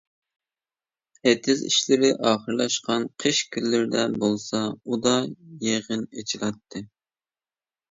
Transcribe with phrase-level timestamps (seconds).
[1.31, 5.15] ئېتىز ئىشلىرى ئاخىرلاشقان قىش كۈنلىرىدە بولسا ئودا
[5.69, 6.85] يىغىن ئېچىلاتتى.